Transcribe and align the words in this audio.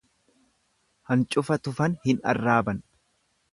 Ancufa 1.17 1.59
tufan 1.69 1.99
hin 2.09 2.25
arraaban. 2.35 2.83